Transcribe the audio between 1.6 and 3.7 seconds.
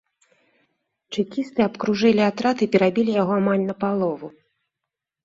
абкружылі атрад і перабілі яго амаль